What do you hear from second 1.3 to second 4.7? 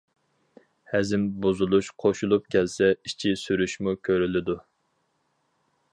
بۇزۇلۇش قوشۇلۇپ كەلسە ئىچى سۈرۈشمۇ كۆرۈلىدۇ.